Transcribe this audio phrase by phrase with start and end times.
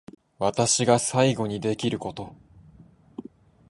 [0.39, 2.35] 私が最後にできること